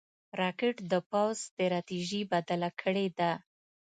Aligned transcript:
راکټ 0.39 0.75
د 0.91 0.93
پوځ 1.09 1.35
ستراتیژي 1.47 2.21
بدله 2.31 2.69
کړې 2.81 3.07
ده 3.19 3.31